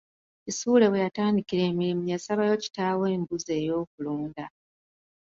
Kisuule 0.43 0.85
we 0.91 1.03
yatandikira 1.05 1.61
emirimu 1.71 2.03
yasabayo 2.13 2.53
kitaawe 2.63 3.05
embuzi 3.15 3.51
ey’okulunda. 3.59 4.43